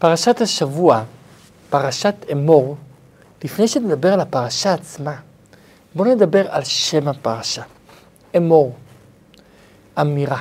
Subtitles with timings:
[0.00, 1.02] פרשת השבוע,
[1.70, 2.76] פרשת אמור,
[3.44, 5.16] לפני שנדבר על הפרשה עצמה,
[5.94, 7.62] בואו נדבר על שם הפרשה.
[8.36, 8.74] אמור,
[10.00, 10.40] אמירה.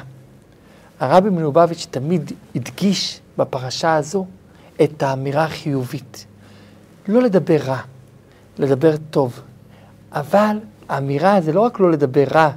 [0.99, 4.25] הרבי מלובביץ' תמיד הדגיש בפרשה הזו
[4.83, 6.25] את האמירה החיובית.
[7.07, 7.81] לא לדבר רע,
[8.57, 9.41] לדבר טוב.
[10.11, 10.57] אבל
[10.89, 12.51] האמירה זה לא רק לא לדבר רע,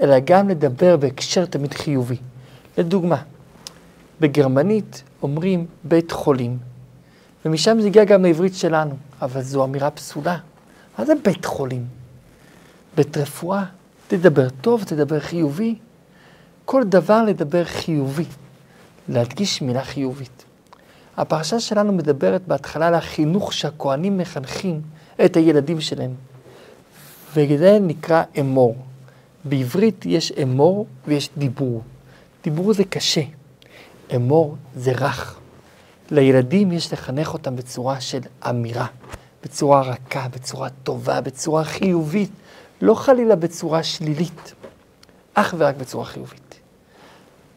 [0.00, 2.16] אלא גם לדבר בהקשר תמיד חיובי.
[2.78, 3.22] לדוגמה,
[4.20, 6.58] בגרמנית אומרים בית חולים,
[7.44, 10.38] ומשם זה הגיע גם לעברית שלנו, אבל זו אמירה פסולה.
[10.98, 11.86] מה זה בית חולים?
[12.96, 13.64] בית רפואה,
[14.08, 15.74] תדבר טוב, תדבר חיובי.
[16.64, 18.24] כל דבר לדבר חיובי,
[19.08, 20.44] להדגיש מילה חיובית.
[21.16, 24.80] הפרשה שלנו מדברת בהתחלה על החינוך שהכוהנים מחנכים
[25.24, 26.14] את הילדים שלהם,
[27.34, 28.76] וזה נקרא אמור.
[29.44, 31.82] בעברית יש אמור ויש דיבור.
[32.44, 33.22] דיבור זה קשה,
[34.16, 35.38] אמור זה רך.
[36.10, 38.86] לילדים יש לחנך אותם בצורה של אמירה,
[39.44, 42.30] בצורה רכה, בצורה טובה, בצורה חיובית,
[42.82, 44.54] לא חלילה בצורה שלילית,
[45.34, 46.60] אך ורק בצורה חיובית.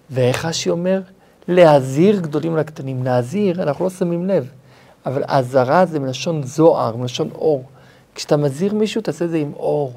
[0.10, 1.02] ואיך רש"י אומר?
[1.48, 3.04] להזהיר גדולים לקטנים.
[3.04, 4.50] להזהיר, אנחנו לא שמים לב,
[5.06, 7.64] אבל אזהרה זה מלשון זוהר, מלשון אור.
[8.16, 9.94] כשאתה מזהיר מישהו, תעשה את זה עם אור,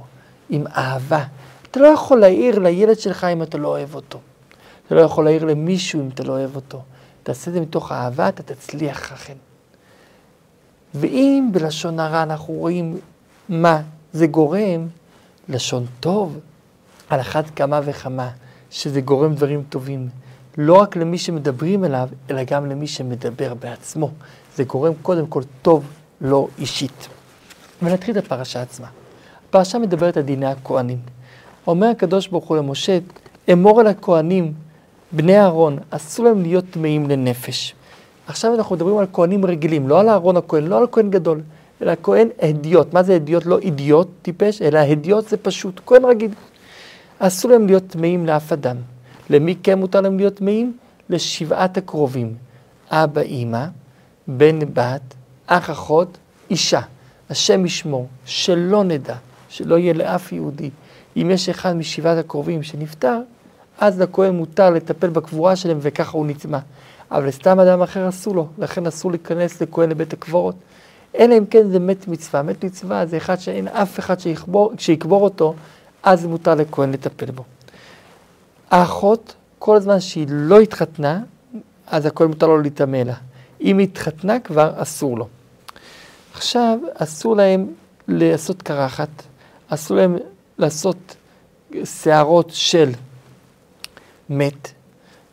[0.50, 1.24] עם אהבה.
[1.70, 4.18] אתה לא יכול להעיר לילד שלך אם אתה לא אוהב אותו.
[4.88, 6.82] אתה לא יכול להעיר למישהו אם אתה לא אוהב אותו.
[7.22, 9.34] תעשה את זה מתוך אהבה, אתה תצליח אכן.
[10.94, 12.98] ואם בלשון הרע אנחנו רואים
[13.48, 14.88] מה זה גורם,
[15.48, 16.38] לשון טוב,
[17.10, 18.30] על אחת כמה וכמה,
[18.70, 20.08] שזה גורם דברים טובים.
[20.58, 24.10] לא רק למי שמדברים אליו, אלא גם למי שמדבר בעצמו.
[24.56, 25.84] זה גורם קודם כל טוב
[26.20, 27.08] לא אישית.
[27.82, 28.86] ונתחיל את הפרשה עצמה.
[29.48, 30.98] הפרשה מדברת על דיני הכהנים.
[31.66, 32.98] אומר הקדוש ברוך הוא למשה,
[33.52, 34.54] אמור על הכהנים,
[35.12, 37.74] בני אהרון, אסור להם להיות טמאים לנפש.
[38.26, 41.40] עכשיו אנחנו מדברים על כהנים רגילים, לא על אהרון הכהן, לא על כהן גדול,
[41.82, 42.92] אלא כהן הדיוט.
[42.92, 43.46] מה זה הדיוט?
[43.46, 46.30] לא אידיוט, טיפש, אלא הדיוט זה פשוט, כהן רגיל.
[47.18, 48.76] אסור להם להיות טמאים לאף אדם.
[49.30, 50.76] למי כן מותר להם להיות טמאים?
[51.10, 52.34] לשבעת הקרובים.
[52.90, 53.64] אבא, אימא,
[54.28, 55.14] בן, בת,
[55.46, 56.18] אח, אחות,
[56.50, 56.80] אישה.
[57.30, 59.14] השם ישמור, שלא נדע,
[59.48, 60.70] שלא יהיה לאף יהודי.
[61.16, 63.20] אם יש אחד משבעת הקרובים שנפטר,
[63.78, 66.58] אז לכהן מותר לטפל בקבורה שלהם וככה הוא נטמע.
[67.10, 70.54] אבל לסתם אדם אחר אסור לו, לכן אסור להיכנס לכהן לבית הקברות.
[71.18, 72.42] אלא אם כן זה מת מצווה.
[72.42, 75.54] מת מצווה זה אחד שאין אף אחד שיקבור, שיקבור אותו,
[76.02, 77.44] אז מותר לכהן לטפל בו.
[78.70, 81.20] האחות, כל זמן שהיא לא התחתנה,
[81.86, 83.14] אז הכהן מותר לו להיטמא לה.
[83.60, 85.28] אם התחתנה כבר, אסור לו.
[86.34, 87.66] עכשיו, אסור להם
[88.08, 89.08] לעשות קרחת,
[89.68, 90.16] אסור להם
[90.58, 91.16] לעשות
[91.84, 92.90] שערות של
[94.30, 94.72] מת,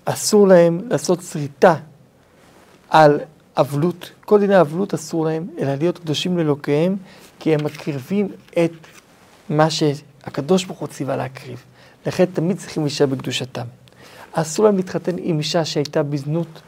[0.05, 1.75] אסור להם לעשות שריטה
[2.89, 3.19] על
[3.57, 6.95] אבלות, כל דיני אבלות אסור להם, אלא להיות קדושים לאלוקיהם,
[7.39, 8.71] כי הם מקריבים את
[9.49, 11.63] מה שהקדוש ברוך הוא ציווה להקריב.
[12.05, 13.65] לכן תמיד צריכים להישאר בקדושתם.
[14.31, 16.61] אסור להם להתחתן עם אישה שהייתה בזנות,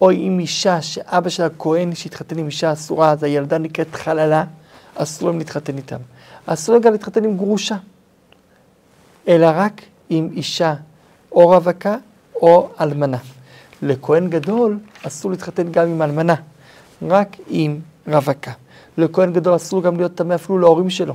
[0.00, 4.44] או עם אישה שאבא שלה כהן שהתחתן עם אישה אסורה, אז הילדה נקראת חללה,
[4.94, 5.96] אסור להם להתחתן איתם.
[6.46, 7.76] אסור להם גם להתחתן עם גרושה,
[9.28, 10.74] אלא רק עם אישה
[11.34, 11.96] או רווקה
[12.34, 13.18] או אלמנה.
[13.82, 16.34] לכהן גדול אסור להתחתן גם עם אלמנה,
[17.02, 18.52] רק עם רווקה.
[18.98, 21.14] לכהן גדול אסור גם להיות טמא אפילו להורים שלו.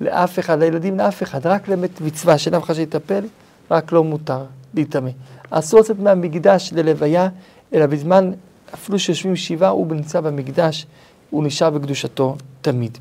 [0.00, 3.24] לאף אחד, לילדים לאף אחד, רק למת מצווה שאין אף אחד שיטפל,
[3.70, 4.44] רק לא מותר
[4.74, 5.10] להיטמא.
[5.50, 7.28] אסור לצאת מהמקדש ללוויה,
[7.74, 8.30] אלא בזמן,
[8.74, 10.86] אפילו שיושבים שבעה, הוא נמצא במקדש,
[11.30, 12.98] הוא נשאר בקדושתו תמיד.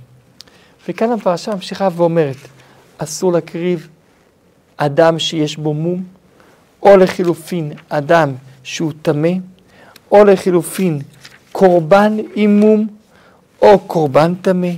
[0.90, 2.36] וכאן הפרשה ממשיכה ואומרת,
[2.98, 3.88] אסור להקריב
[4.78, 6.04] אדם שיש בו מום,
[6.84, 8.32] או לחילופין אדם
[8.64, 9.32] שהוא טמא,
[10.12, 11.00] או לחילופין
[11.52, 12.88] קורבן עם מום,
[13.62, 14.72] או קורבן טמא,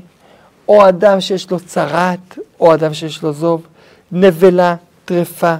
[0.67, 3.67] או אדם שיש לו צרעת, או אדם שיש לו זוב,
[4.11, 5.55] נבלה, טרפה.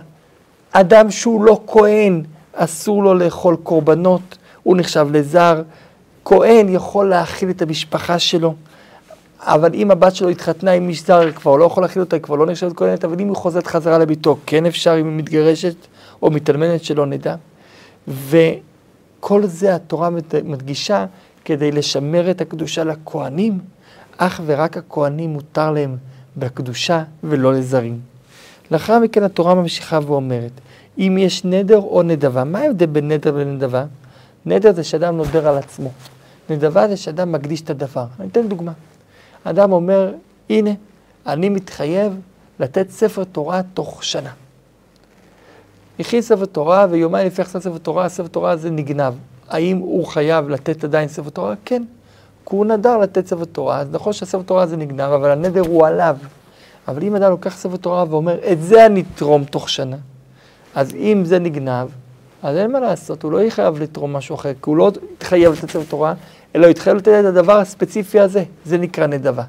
[0.72, 2.24] אדם שהוא לא כהן,
[2.54, 5.62] אסור לו לאכול קורבנות, הוא נחשב לזר.
[6.26, 8.56] כהן יכול להאכיל את המשפחה שלו,
[9.40, 12.36] אבל אם הבת שלו התחתנה עם איש זר, כבר לא יכול להאכיל אותה, היא כבר
[12.36, 15.76] לא נחשבת כהנת, אבל אם היא חוזרת חזרה לביתו, כן אפשר אם היא מתגרשת
[16.22, 17.36] או מתאלמנת שלא נדע.
[18.08, 20.10] וכל זה התורה
[20.44, 21.06] מדגישה
[21.46, 23.60] כדי לשמר את הקדושה לכהנים.
[24.18, 25.98] אך ורק הכהנים מותר להם
[26.38, 28.00] בקדושה ולא לזרים.
[28.72, 30.52] לאחר מכן התורה ממשיכה ואומרת,
[30.98, 33.86] אם יש נדר או נדבה, מה ההבדל בין נדר לנדבה?
[34.46, 35.92] נדר זה שאדם נודר על עצמו.
[36.50, 38.06] נדבה זה שאדם מקדיש את הדבר.
[38.20, 38.72] אני אתן דוגמה.
[39.44, 40.14] אדם אומר,
[40.50, 40.72] הנה,
[41.26, 42.14] אני מתחייב
[42.60, 44.32] לתת ספר תורה תוך שנה.
[46.00, 49.14] הכין ספר תורה, ויומיים לפני הכנסת ספר תורה, הספר תורה הזה נגנב.
[49.50, 51.54] האם הוא חייב לתת עדיין ספר תורה?
[51.66, 51.84] כן.
[52.46, 55.88] כי הוא נדר לתת ספר תורה, אז נכון שהספר תורה הזה נגנב, אבל הנדר הוא
[55.88, 56.18] עליו.
[56.88, 59.96] אבל אם אדם לוקח ספר תורה ואומר, את זה אני אתרום תוך שנה,
[60.76, 61.88] אז אם זה נגנב,
[62.44, 65.54] אז אין מה לעשות, הוא לא יהיה חייב לתרום משהו אחר, כי הוא לא יתחייב
[65.54, 66.14] לתת ספר תורה,
[66.56, 69.44] אלא הוא יתחייב לתת את הדבר הספציפי הזה, זה נקרא נדבה.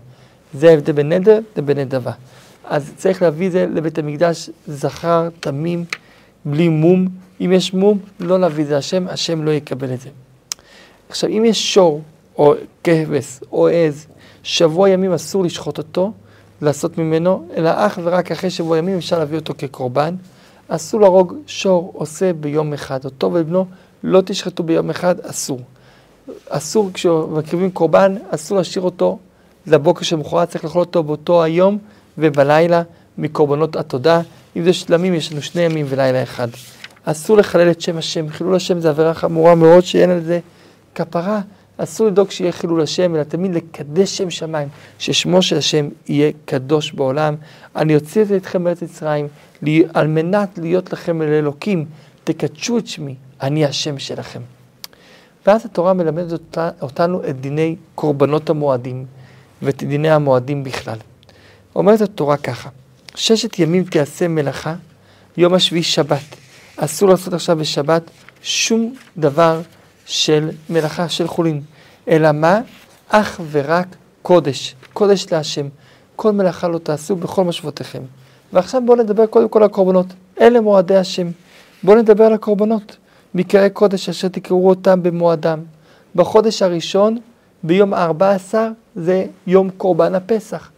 [0.55, 2.13] זה ההבדל בין נדר לבין נדבה.
[2.65, 5.85] אז צריך להביא את זה לבית המקדש זכר, תמים,
[6.45, 7.09] בלי מום.
[7.41, 10.09] אם יש מום, לא להביא את זה השם, השם לא יקבל את זה.
[11.09, 12.03] עכשיו, אם יש שור,
[12.39, 12.55] או
[12.85, 14.07] כבש, או עז,
[14.43, 16.13] שבוע ימים אסור לשחוט אותו,
[16.63, 20.15] לעשות ממנו, אלא אך ורק אחרי שבוע ימים אפשר להביא אותו כקורבן.
[20.69, 23.05] אסור להרוג שור עושה ביום אחד.
[23.05, 23.67] אותו ובנו
[24.05, 25.61] לא תשחטו ביום אחד, אסור.
[26.49, 29.19] אסור כשמקריבים קורבן, אסור להשאיר אותו
[29.67, 31.79] לבוקר שמחרת, צריך לאכול אותו באותו היום
[32.19, 32.83] ובלילה
[33.19, 34.21] מקורבנות התודה.
[34.57, 36.49] אם זה שלמים, יש לנו שני ימים ולילה אחד.
[37.05, 40.41] אסור לחלל את שם השם, חילול השם זה עבירה חמורה מאוד שאין על זה
[40.95, 41.41] כפרה.
[41.83, 44.69] אסור לדאוג שיהיה חילול השם, אלא תמיד לקדש שם שמיים,
[44.99, 47.35] ששמו של השם יהיה קדוש בעולם.
[47.77, 49.29] אני אוציא את אתכם מארץ מצרים,
[49.95, 51.85] על מנת להיות לכם אל אלוקים,
[52.25, 54.41] תקדשו את שמי, אני השם שלכם.
[55.47, 59.07] ואז התורה מלמדת אותנו את דיני קורבנות המועדים
[59.63, 60.99] ואת דיני המועדים בכלל.
[61.77, 62.69] אומרת התורה ככה,
[63.15, 64.75] ששת ימים תעשה מלאכה,
[65.37, 66.37] יום השביעי שבת.
[66.77, 68.03] אסור לעשות עכשיו בשבת
[68.43, 69.61] שום דבר
[70.07, 71.63] של מלאכה של חולין,
[72.09, 72.61] אלא מה?
[73.09, 73.87] אך ורק
[74.23, 75.69] קודש, קודש להשם.
[76.17, 78.03] כל מלאכה לא תעשו בכל משבותיכם.
[78.53, 80.07] ועכשיו בואו נדבר קודם כל על הקורבנות.
[80.41, 81.31] אלה מועדי השם.
[81.83, 82.97] בואו נדבר על הקורבנות.
[83.35, 85.59] מקראי קודש אשר תקראו אותם במועדם.
[86.15, 87.19] בחודש הראשון,
[87.63, 88.55] ביום ה-14,
[88.97, 90.70] זה יום קורבן הפסח.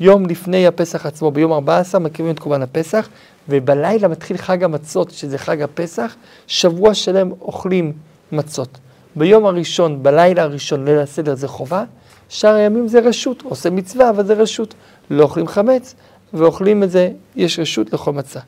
[0.00, 3.08] יום לפני הפסח עצמו, ביום 14 מקריבים את קורבן הפסח,
[3.48, 6.16] ובלילה מתחיל חג המצות, שזה חג הפסח,
[6.46, 7.92] שבוע שלם אוכלים
[8.32, 8.78] מצות.
[9.16, 11.84] ביום הראשון, בלילה הראשון, ליל הסדר זה חובה,
[12.28, 14.74] שאר הימים זה רשות, עושה מצווה, אבל זה רשות.
[15.10, 15.94] לא אוכלים חמץ,
[16.34, 18.40] ואוכלים את זה, יש רשות לכל מצה.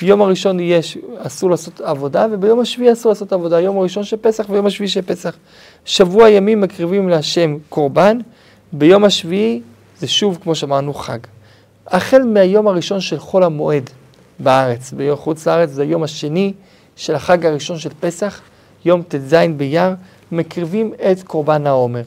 [0.00, 4.46] ביום הראשון יש, אסור לעשות עבודה, וביום השביעי אסור לעשות עבודה, יום הראשון של פסח
[4.50, 5.36] ויום השביעי של פסח.
[5.84, 8.18] שבוע ימים מקריבים להשם קורבן,
[8.72, 9.60] ביום השביעי
[10.04, 11.18] זה שוב, כמו שאמרנו, חג.
[11.86, 13.90] החל מהיום הראשון של חול המועד
[14.38, 16.52] בארץ, ביום חוץ לארץ, זה היום השני
[16.96, 18.40] של החג הראשון של פסח,
[18.84, 19.94] יום ט"ז באייר,
[20.32, 22.02] מקריבים את קורבן העומר.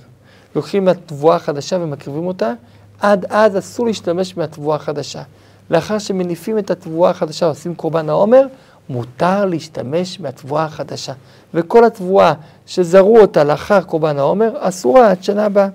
[0.56, 2.54] לוקחים מהתבואה החדשה ומקריבים אותה,
[3.00, 5.22] עד אז אסור להשתמש מהתבואה החדשה.
[5.70, 8.46] לאחר שמניפים את התבואה החדשה ועושים קורבן העומר,
[8.90, 11.14] מותר להשתמש מהתבואה החדשה.
[11.54, 12.34] וכל התבואה
[12.66, 15.68] שזרו אותה לאחר קורבן העומר, אסורה עד שנה הבאה.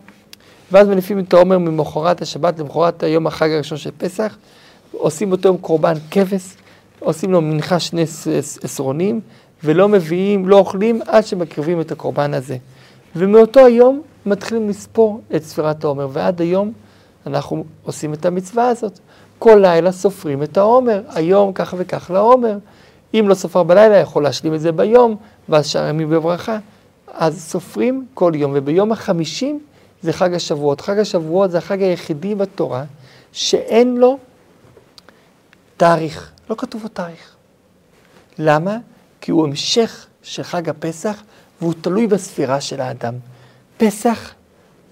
[0.73, 4.37] ואז מניפים את העומר ממחרת השבת למחרת היום החג הראשון של פסח,
[4.93, 6.57] עושים אותו יום קורבן כבש,
[7.01, 8.05] עושים לו מנחה שני
[8.63, 9.21] עשרונים,
[9.65, 12.57] ולא מביאים, לא אוכלים עד שמקריבים את הקורבן הזה.
[13.17, 16.73] ומאותו היום מתחילים לספור את ספירת העומר, ועד היום
[17.27, 18.99] אנחנו עושים את המצווה הזאת.
[19.39, 22.59] כל לילה סופרים את העומר, היום כך וכך לעומר.
[23.15, 25.17] אם לא סופר בלילה, יכול להשלים את זה ביום,
[25.49, 26.59] ואז שער ימים בברכה.
[27.13, 29.61] אז סופרים כל יום, וביום החמישים
[30.03, 30.81] זה חג השבועות.
[30.81, 32.85] חג השבועות זה החג היחידי בתורה
[33.33, 34.19] שאין לו
[35.77, 37.35] תאריך, לא כתוב בו תאריך.
[38.39, 38.79] למה?
[39.21, 41.23] כי הוא המשך של חג הפסח
[41.61, 43.15] והוא תלוי בספירה של האדם.
[43.77, 44.35] פסח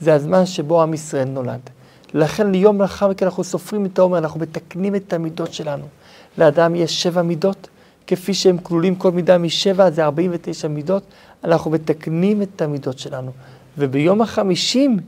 [0.01, 1.61] זה הזמן שבו עם ישראל נולד.
[2.15, 5.85] לכן ליום לאחר מכן אנחנו סופרים את העומר, אנחנו מתקנים את המידות שלנו.
[6.39, 7.69] לאדם יש שבע מידות,
[8.07, 11.03] כפי שהם כלולים כל מידה משבע, זה 49 מידות,
[11.45, 13.33] אנחנו מתקנים את המידות שלנו.
[13.81, 14.99] וביום החמישים,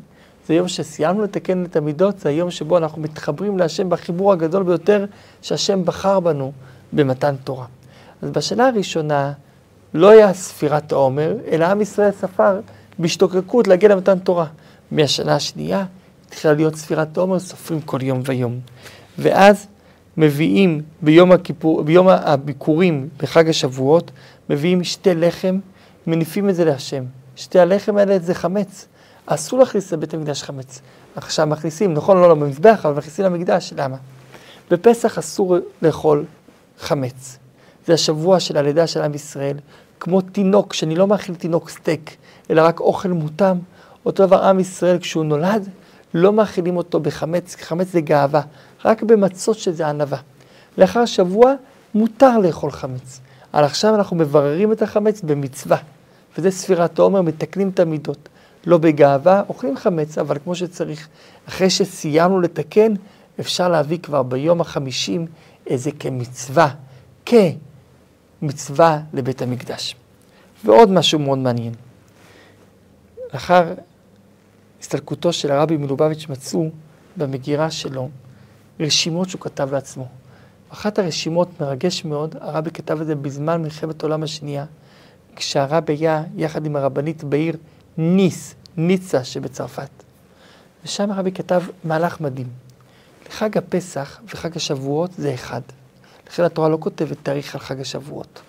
[0.46, 5.04] זה יום שסיימנו לתקן את המידות, זה היום שבו אנחנו מתחברים להשם בחיבור הגדול ביותר
[5.42, 6.52] שהשם בחר בנו
[6.92, 7.66] במתן תורה.
[8.22, 9.32] אז בשנה הראשונה
[9.94, 12.60] לא היה ספירת העומר, אלא עם ישראל ספר
[12.98, 14.46] בהשתוקקות להגיע למתן תורה.
[14.90, 15.84] מהשנה השנייה
[16.28, 18.60] התחילה להיות ספירת העומר, סופרים כל יום ויום.
[19.18, 19.66] ואז
[20.16, 24.10] מביאים ביום, הכיפור, ביום הביקורים בחג השבועות,
[24.50, 25.58] מביאים שתי לחם,
[26.06, 27.04] מניפים את זה להשם.
[27.36, 28.86] שתי הלחם האלה זה חמץ.
[29.26, 30.80] אסור להכניס לבית המקדש חמץ.
[31.16, 33.96] עכשיו מכניסים, נכון, לא, לא במזבח, אבל מכניסים למקדש, למה?
[34.70, 36.24] בפסח אסור לאכול
[36.78, 37.38] חמץ.
[37.86, 39.56] זה השבוע של הלידה של עם ישראל,
[40.00, 42.16] כמו תינוק, שאני לא מאכיל תינוק סטייק,
[42.50, 43.58] אלא רק אוכל מותם.
[44.06, 45.68] אותו דבר עם ישראל, כשהוא נולד,
[46.14, 48.40] לא מאכילים אותו בחמץ, כי חמץ זה גאווה,
[48.84, 50.18] רק במצות שזה ענווה.
[50.78, 51.54] לאחר שבוע
[51.94, 53.20] מותר לאכול חמץ.
[53.54, 55.76] אבל עכשיו אנחנו מבררים את החמץ במצווה,
[56.38, 58.28] וזה ספירת העומר, מתקנים את המידות.
[58.66, 61.08] לא בגאווה, אוכלים חמץ, אבל כמו שצריך.
[61.48, 62.94] אחרי שסיימנו לתקן,
[63.40, 65.26] אפשר להביא כבר ביום החמישים
[65.66, 66.74] איזה כמצווה,
[67.26, 69.96] כמצווה לבית המקדש.
[70.64, 71.74] ועוד משהו מאוד מעניין.
[73.34, 73.74] לאחר
[74.80, 76.70] הסתלקותו של הרבי מלובביץ' מצאו
[77.16, 78.08] במגירה שלו
[78.80, 80.08] רשימות שהוא כתב לעצמו.
[80.72, 84.64] אחת הרשימות מרגש מאוד, הרבי כתב את זה בזמן מלחמת העולם השנייה,
[85.36, 87.56] כשהרבי היה יחד עם הרבנית בעיר
[87.98, 89.90] ניס, ניצה שבצרפת.
[90.84, 92.48] ושם הרבי כתב מהלך מדהים.
[93.30, 95.60] חג הפסח וחג השבועות זה אחד.
[96.28, 98.42] לכן התורה לא כותבת תאריך על חג השבועות.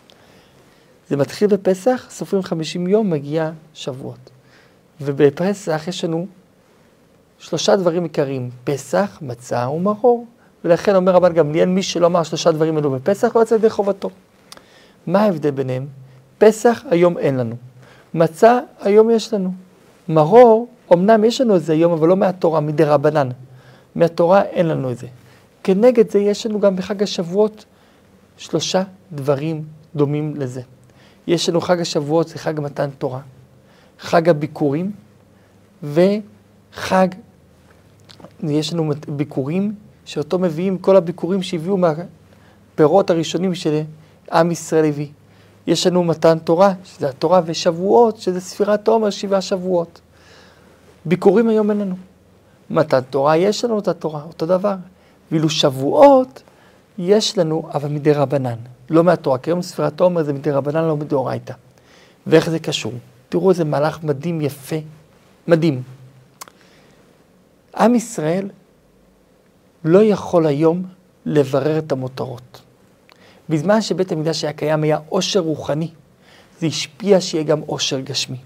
[1.09, 4.29] זה מתחיל בפסח, סופרים 50 יום, מגיע שבועות.
[5.01, 6.27] ובפסח יש לנו
[7.39, 10.27] שלושה דברים עיקריים, פסח, מצה ומרור.
[10.65, 14.09] ולכן אומר רבן גמליאל, מי שלא אמר שלושה דברים אלו בפסח, לא יצא ידי חובתו.
[15.07, 15.87] מה ההבדל ביניהם?
[16.37, 17.55] פסח, היום אין לנו.
[18.13, 19.53] מצה, היום יש לנו.
[20.09, 23.29] מרור, אמנם יש לנו איזה יום, אבל לא מהתורה, מדי רבנן.
[23.95, 25.07] מהתורה אין לנו את זה.
[25.63, 27.65] כנגד זה יש לנו גם בחג השבועות
[28.37, 29.63] שלושה דברים
[29.95, 30.61] דומים לזה.
[31.27, 33.21] יש לנו חג השבועות, זה חג מתן תורה,
[33.99, 34.91] חג הביקורים
[35.83, 37.07] וחג,
[38.43, 39.75] יש לנו ביקורים
[40.05, 43.81] שאותו מביאים כל הביקורים שהביאו מהפירות הראשונים של
[44.31, 45.07] עם ישראל הביא.
[45.67, 50.01] יש לנו מתן תורה, שזה התורה, ושבועות, שזה ספירת עומר, שבעה שבועות.
[51.05, 51.95] ביקורים היום אין לנו.
[52.69, 54.75] מתן תורה, יש לנו את התורה, אותו דבר.
[55.31, 56.43] ואילו שבועות,
[56.97, 58.55] יש לנו, אבל מדי רבנן,
[58.89, 59.37] לא מהתורה.
[59.37, 61.53] כי היום ספירת עומר זה מדי רבנן, לא מדאורייתא.
[62.27, 62.93] ואיך זה קשור?
[63.29, 64.75] תראו איזה מהלך מדהים, יפה,
[65.47, 65.83] מדהים.
[67.77, 68.49] עם ישראל
[69.85, 70.83] לא יכול היום
[71.25, 72.62] לברר את המותרות.
[73.49, 75.89] בזמן שבית המקדש היה קיים היה עושר רוחני,
[76.59, 78.37] זה השפיע שיהיה גם עושר גשמי.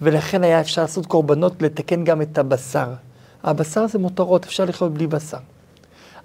[0.00, 2.92] ולכן היה אפשר לעשות קורבנות לתקן גם את הבשר.
[3.42, 5.38] הבשר זה מותרות, אפשר לחיות בלי בשר.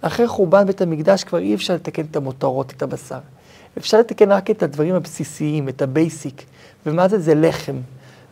[0.01, 3.19] אחרי חורבן בית המקדש כבר אי אפשר לתקן את המותרות, את הבשר.
[3.77, 6.43] אפשר לתקן רק את הדברים הבסיסיים, את ה basic.
[6.85, 7.19] ומה זה?
[7.19, 7.75] זה לחם.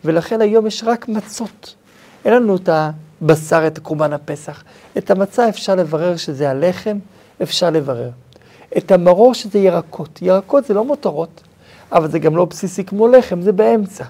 [0.06, 1.76] ולכן היום יש רק מצות.
[2.26, 2.70] אין לנו את
[3.22, 4.64] הבשר, את קורבן הפסח.
[4.98, 6.98] את המצה אפשר לברר שזה הלחם,
[7.42, 8.10] אפשר לברר.
[8.78, 10.20] את המרור שזה ירקות.
[10.22, 11.42] ירקות זה לא מותרות,
[11.92, 14.04] אבל זה גם לא בסיסי כמו לחם, זה באמצע.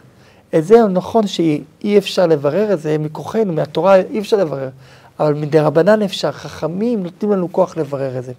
[0.55, 4.69] את זה נכון שאי אפשר לברר את זה מכוחנו, מהתורה אי אפשר לברר,
[5.19, 8.33] אבל מדי רבנן אפשר, חכמים נותנים לנו כוח לברר את זה.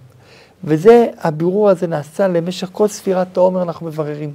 [0.64, 4.34] וזה, הבירור הזה נעשה למשך כל ספירת העומר אנחנו מבררים.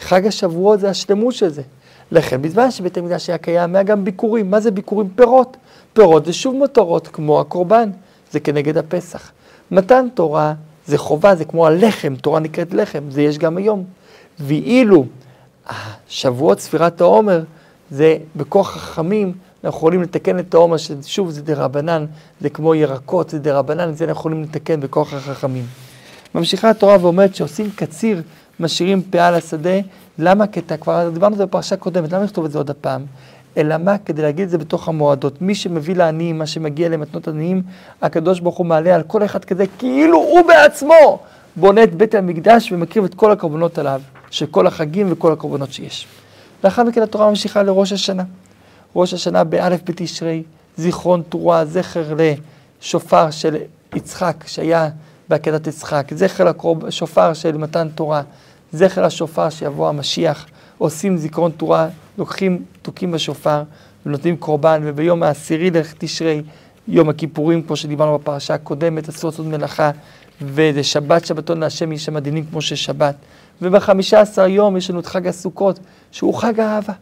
[0.00, 1.62] חג השבועות זה השלמות של זה.
[2.12, 4.50] לכן, בזמן שבית המקדש היה קיים, היה גם ביקורים.
[4.50, 5.08] מה זה ביקורים?
[5.14, 5.56] פירות.
[5.92, 7.90] פירות זה שוב מותרות, כמו הקורבן,
[8.30, 9.30] זה כנגד הפסח.
[9.70, 10.54] מתן תורה
[10.90, 13.84] זה חובה, זה כמו הלחם, תורה נקראת לחם, זה יש גם היום.
[14.40, 15.04] ואילו
[16.08, 17.42] שבועות ספירת העומר,
[17.90, 19.32] זה בכוח החכמים,
[19.64, 22.06] אנחנו יכולים לתקן את העומר, ששוב זה דה רבנן,
[22.40, 25.64] זה כמו ירקות, זה דה רבנן, זה אנחנו יכולים לתקן בכוח החכמים.
[26.34, 28.22] ממשיכה התורה ואומרת שעושים קציר,
[28.60, 29.78] משאירים פאה על השדה,
[30.18, 30.46] למה?
[30.46, 33.02] כי אתה כבר דיברנו על זה בפרשה קודמת, למה לכתוב את זה עוד הפעם?
[33.56, 33.98] אלא מה?
[33.98, 35.42] כדי להגיד את זה בתוך המועדות.
[35.42, 37.62] מי שמביא לעניים, מה שמגיע למתנות עניים,
[38.02, 41.18] הקדוש ברוך הוא מעלה על כל אחד כזה, כאילו הוא בעצמו
[41.56, 44.00] בונה את בית המקדש ומקריב את כל הקורבנות עליו.
[44.30, 46.06] של כל החגים וכל הקורבנות שיש.
[46.64, 48.24] לאחר מכן התורה ממשיכה לראש השנה.
[48.96, 50.42] ראש השנה באלף בתשרי,
[50.76, 52.14] זיכרון תרועה, זכר
[52.82, 53.56] לשופר של
[53.94, 54.88] יצחק שהיה
[55.28, 56.52] בעקדת יצחק, זכר
[56.86, 58.22] לשופר של מתן תורה,
[58.72, 60.46] זכר לשופר שיבוא המשיח,
[60.80, 63.62] עושים זיכרון תורה, לוקחים תוקים בשופר
[64.06, 66.42] ונותנים קורבן, וביום העשירי לתשרי,
[66.88, 69.90] יום הכיפורים, כמו שדיברנו בפרשה הקודמת, אסור לעשות מלאכה,
[70.42, 73.14] וזה שבת שבתון להשם יש שם דינים כמו ששבת.
[73.62, 75.80] ובחמישה עשר יום יש לנו את חג הסוכות,
[76.12, 76.92] שהוא חג האהבה.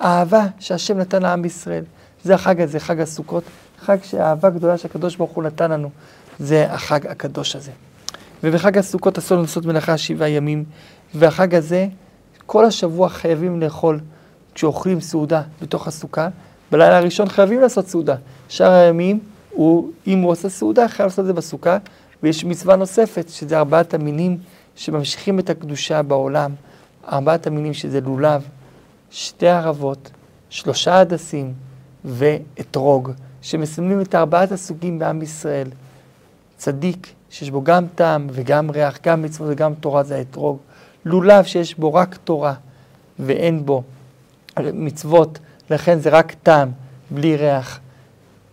[0.00, 1.84] האהבה שהשם נתן לעם ישראל.
[2.24, 3.44] זה החג הזה, חג הסוכות,
[3.80, 5.90] חג שהאהבה גדולה שהקדוש ברוך הוא נתן לנו,
[6.38, 7.70] זה החג הקדוש הזה.
[8.44, 10.64] ובחג הסוכות אסור לנו לעשות מלאכה שבעה ימים,
[11.14, 11.88] והחג הזה,
[12.52, 14.00] כל השבוע חייבים לאכול,
[14.54, 16.28] כשאוכלים סעודה בתוך הסוכה,
[16.72, 18.16] בלילה הראשון חייבים לעשות סעודה.
[18.48, 21.78] שאר הימים, הוא, אם הוא עושה סעודה, חייב לעשות את זה בסוכה,
[22.22, 24.38] ויש מצווה נוספת, שזה ארבעת המינים
[24.76, 26.50] שממשיכים את הקדושה בעולם,
[27.12, 28.48] ארבעת המינים שזה לולב,
[29.10, 30.10] שתי ערבות,
[30.48, 31.52] שלושה הדסים
[32.04, 33.10] ואתרוג,
[33.42, 35.68] שמסמלים את ארבעת הסוגים בעם ישראל.
[36.56, 40.58] צדיק, שיש בו גם טעם וגם ריח, גם מצוות וגם תורה, זה האתרוג.
[41.04, 42.54] לולב שיש בו רק תורה
[43.18, 43.82] ואין בו
[44.58, 45.38] מצוות,
[45.70, 46.70] לכן זה רק טעם,
[47.10, 47.80] בלי ריח.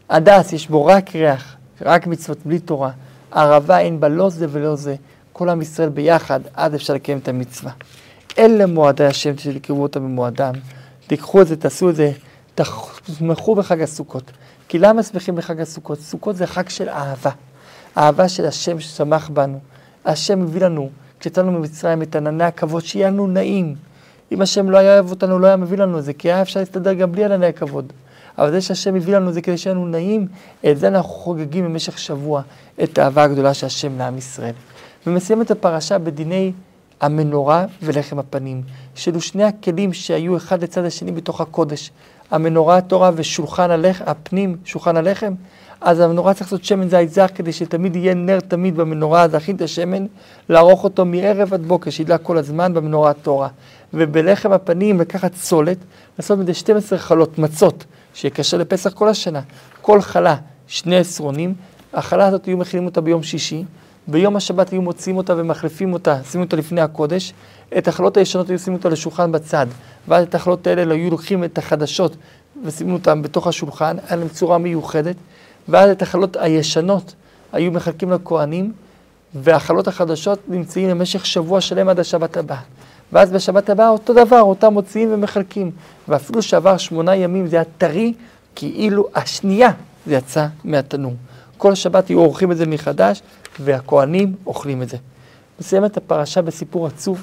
[0.10, 2.92] הדס, יש בו רק ריח, רק מצוות, בלי תורה.
[3.32, 4.96] ערבה אין בה לא זה ולא זה.
[5.34, 7.72] כל עם ישראל ביחד, אז אפשר לקיים את המצווה.
[8.38, 10.54] אלה מועדי השם שתקרבו אותם במועדם.
[11.08, 12.12] תיקחו את זה, תעשו את זה,
[12.56, 14.32] תשמחו בחג הסוכות.
[14.68, 16.00] כי למה שמחים בחג הסוכות?
[16.00, 17.32] סוכות זה חג של אהבה.
[17.98, 19.60] אהבה של השם ששמח בנו.
[20.06, 23.75] השם הביא לנו, כשיצאנו ממצרים, את ענני הכבוד, שיהיה נעים.
[24.31, 26.59] אם השם לא היה אוהב אותנו, לא היה מביא לנו את זה, כי היה אפשר
[26.59, 27.93] להסתדר גם בלי ענני הכבוד.
[28.38, 30.27] אבל זה שהשם הביא לנו זה כדי שיהיה לנו נעים,
[30.71, 32.41] את זה אנחנו חוגגים במשך שבוע,
[32.83, 34.53] את האהבה הגדולה של השם לעם ישראל.
[35.07, 36.51] ומסיים את הפרשה בדיני
[37.01, 38.62] המנורה ולחם הפנים,
[38.95, 41.91] שאלו שני הכלים שהיו אחד לצד השני בתוך הקודש.
[42.31, 45.33] המנורה, התורה ושולחן הלחם, הפנים, שולחן הלחם,
[45.81, 49.62] אז המנורה צריך לעשות שמן זית זך כדי שתמיד יהיה נר תמיד במנורה, להכין את
[49.62, 50.05] השמן,
[50.50, 53.48] לערוך אותו מערב עד בוקר, שידלק כל הזמן במנורה התורה.
[53.93, 55.77] ובלחם הפנים לקחת סולת,
[56.19, 59.41] לעשות מזה 12 חלות מצות, שיהיה קשה לפסח כל השנה.
[59.81, 60.36] כל חלה,
[60.67, 61.53] שני עשרונים,
[61.93, 63.63] החלה הזאת היו מכינים אותה ביום שישי,
[64.07, 67.34] ביום השבת היו מוציאים אותה ומחליפים אותה, שימים אותה לפני הקודש,
[67.77, 69.67] את החלות הישנות היו שימים אותה לשולחן בצד,
[70.07, 72.15] ואז את החלות האלה היו לוקחים את החדשות
[72.63, 75.15] ושימים אותן בתוך השולחן, היה להם צורה מיוחדת,
[75.69, 77.13] ואז את החלות הישנות
[77.53, 78.74] היו מחלקים לכהנים,
[79.33, 82.62] והחלות החדשות נמצאים במשך שבוע שלם עד השבת הבאה.
[83.12, 85.71] ואז בשבת הבאה אותו דבר, אותם מוציאים ומחלקים.
[86.07, 88.13] ואפילו שעבר שמונה ימים זה היה טרי,
[88.55, 89.71] כאילו השנייה
[90.07, 91.13] זה יצא מהתנור.
[91.57, 93.21] כל שבת היו עורכים את זה מחדש,
[93.59, 94.97] והכוהנים אוכלים את זה.
[95.59, 97.21] מסיימת הפרשה בסיפור עצוב.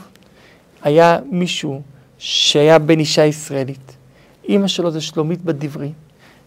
[0.82, 1.82] היה מישהו
[2.18, 3.96] שהיה בן אישה ישראלית.
[4.48, 5.92] אימא שלו זה שלומית בדברי,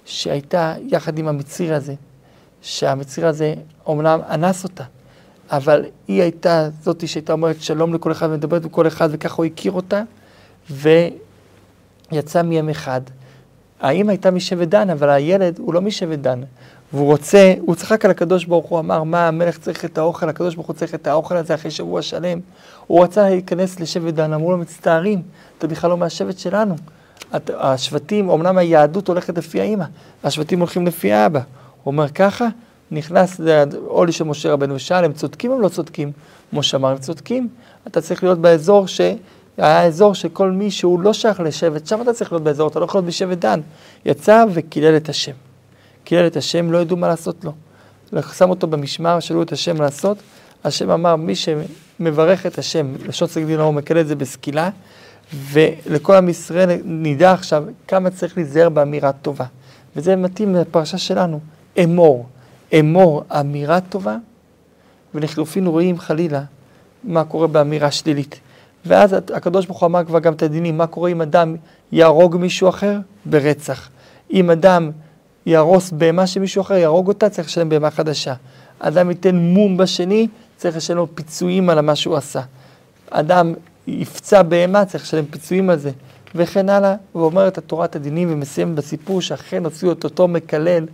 [0.07, 1.93] שהייתה יחד עם המציר הזה,
[2.61, 3.53] שהמציר הזה
[3.85, 4.83] אומנם אנס אותה,
[5.51, 9.45] אבל היא הייתה זאתי שהייתה אומרת שלום לכל אחד ומדברת עם כל אחד, וככה הוא
[9.45, 10.03] הכיר אותה,
[10.69, 13.01] ויצא מהם אחד.
[13.79, 16.41] האמא הייתה משבט דן, אבל הילד הוא לא משבט דן.
[16.93, 20.55] והוא רוצה, הוא צחק על הקדוש ברוך הוא, אמר, מה המלך צריך את האוכל, הקדוש
[20.55, 22.39] ברוך הוא צריך את האוכל הזה אחרי שבוע שלם.
[22.87, 25.21] הוא רצה להיכנס לשבט דן, אמרו לו, מצטערים,
[25.57, 26.75] אתה בכלל לא מהשבט שלנו.
[27.50, 29.86] השבטים, אמנם היהדות הולכת לפי האמא,
[30.24, 31.39] השבטים הולכים לפי האבא.
[31.83, 32.47] הוא אומר ככה,
[32.91, 36.12] נכנס לעולי של משה רבנו ושאל, הם צודקים או לא צודקים?
[36.53, 37.47] משה אמר, הם צודקים,
[37.88, 39.01] אתה צריך להיות באזור ש...
[39.57, 42.86] היה אזור שכל מי שהוא לא שייך לשבט, שם אתה צריך להיות באזור, אתה לא
[42.86, 43.62] יכול להיות בשבט דן.
[44.05, 45.31] יצא וקילל את השם.
[46.03, 47.51] קילל את השם, לא ידעו מה לעשות לו.
[48.38, 50.17] שם אותו במשמר, שאלו את השם לעשות.
[50.63, 54.69] השם אמר, מי שמברך את השם, לשון סגדין הוא מקלל את זה בסקילה,
[55.33, 59.45] ולכל עם ישראל נדע עכשיו כמה צריך להיזהר באמירה טובה.
[59.95, 61.39] וזה מתאים לפרשה שלנו,
[61.83, 62.25] אמור.
[62.79, 64.17] אמור אמירה טובה,
[65.15, 66.43] ולחלופין רואים חלילה
[67.03, 68.39] מה קורה באמירה שלילית.
[68.85, 71.55] ואז הקדוש ברוך הוא אמר כבר גם את הדינים, מה קורה אם אדם
[71.91, 72.99] יהרוג מישהו אחר?
[73.25, 73.89] ברצח.
[74.33, 74.91] אם אדם
[75.45, 78.33] יהרוס בהמה של מישהו אחר, יהרוג אותה, צריך לשלם בהמה חדשה.
[78.79, 82.41] אדם ייתן מום בשני, צריך לשלם לו פיצויים על מה שהוא עשה.
[83.09, 83.53] אדם
[83.88, 85.91] יפצע בהמה, צריך לשלם פיצויים על זה,
[86.36, 86.95] וכן הלאה.
[87.15, 90.86] ואומרת התורת הדינים ומסיים בסיפור שאכן הוציאו את אותו מקלל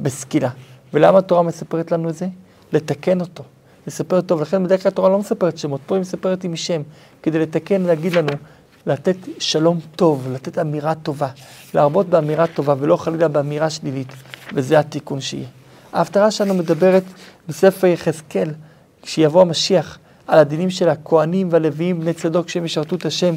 [0.00, 0.50] בסקילה.
[0.94, 2.26] ולמה התורה מספרת לנו את זה?
[2.72, 3.44] לתקן אותו.
[3.86, 6.82] לספר טוב, לכן בדרך כלל התורה לא מספרת שמות, פה היא מספרת עם שם,
[7.22, 8.28] כדי לתקן, להגיד לנו,
[8.86, 11.28] לתת שלום טוב, לתת אמירה טובה,
[11.74, 14.12] להרבות באמירה טובה ולא חלילה באמירה שלילית,
[14.54, 15.46] וזה התיקון שיהיה.
[15.92, 17.02] ההפטרה שלנו מדברת
[17.48, 18.50] בספר יחזקאל,
[19.02, 23.34] כשיבוא המשיח, על הדינים של הכהנים והלוויים, בני צדוק, שהם ישרתו את השם.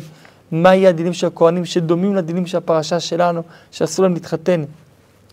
[0.51, 4.63] מה יהיה הדינים של הכהנים שדומים לדינים של הפרשה שלנו, שאסור להם להתחתן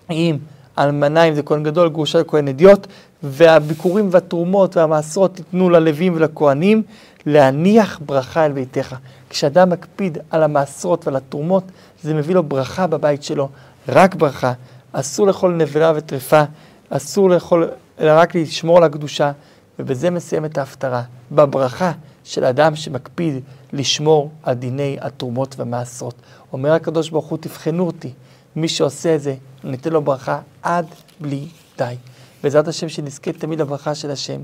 [0.09, 0.39] עם
[0.79, 2.87] אלמנה, אם זה כהן גדול, גרושה לכהן אדיוט,
[3.23, 6.83] והביקורים והתרומות והמעשרות תיתנו ללווים ולכהנים,
[7.27, 8.97] להניח ברכה אל ביתך.
[9.31, 11.65] כשאדם מקפיד על המעשרות ועל התרומות,
[12.03, 13.49] זה מביא לו ברכה בבית שלו,
[13.89, 14.53] רק ברכה.
[14.93, 16.43] אסור לאכול נבלה וטרפה,
[16.91, 17.69] אסור לאכול,
[18.01, 19.33] אלא רק לשמור על הקדושה,
[19.79, 21.93] ובזה מסיים את ההפטרה, בברכה
[22.25, 26.15] של אדם שמקפיד לשמור על דיני התרומות והמעשרות.
[26.53, 28.13] אומר הקדוש ברוך הוא, תבחנו אותי,
[28.57, 29.35] מי שעושה את זה,
[29.65, 30.87] אני אתן לו ברכה עד
[31.21, 31.95] בלי די.
[32.43, 34.41] בעזרת השם שנזכה תמיד לברכה של השם,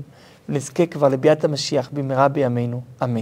[0.49, 3.21] ונזכה כבר לביאת המשיח במהרה בימינו, אמן.